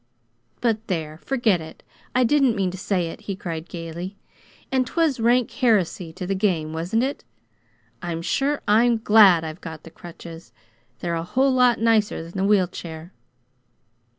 [0.61, 1.83] "But, there, forget it!
[2.15, 4.17] I didn't mean to say it," he cried gaily.
[4.71, 7.23] "And 'twas rank heresy to the game, wasn't it?
[8.01, 10.53] I'm sure I'm GLAD I've got the crutches.
[11.01, 13.13] They're a whole lot nicer than the wheel chair!"